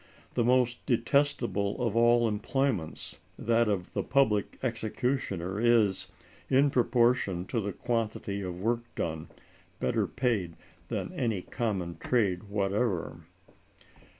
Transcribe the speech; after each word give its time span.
The 0.33 0.43
most 0.43 0.83
detestable 0.87 1.79
of 1.79 1.95
all 1.95 2.27
employments, 2.27 3.19
that 3.37 3.67
of 3.67 3.93
the 3.93 4.01
public 4.01 4.57
executioner, 4.63 5.59
is, 5.59 6.07
in 6.49 6.71
proportion 6.71 7.45
to 7.45 7.61
the 7.61 7.71
quantity 7.71 8.41
of 8.41 8.59
work 8.59 8.81
done, 8.95 9.27
better 9.79 10.07
paid 10.07 10.55
than 10.87 11.13
any 11.13 11.43
common 11.43 11.97
trade 11.99 12.45
whatever." 12.45 13.27